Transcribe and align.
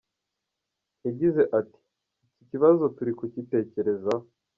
Yagize 1.05 1.41
ati 1.59 1.79
“Iki 2.29 2.43
kibazo 2.49 2.83
turi 2.95 3.11
kugitekerezaho. 3.19 4.25